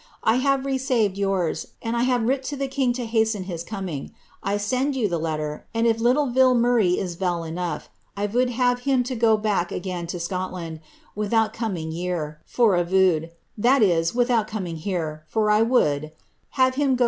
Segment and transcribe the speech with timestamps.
[0.23, 4.11] I have reseaved youra, and I have writt to the king to hasten (h)is coming.
[4.41, 7.83] I send you the lettra, and if litle Vil Murray is vel enouf,
[8.17, 10.79] I voud liave him go back againe to Scotland,
[11.15, 13.29] fchUout comin yer^for a voud
[13.59, 16.11] (witliout coming here, for I would)
[16.49, 16.99] have him go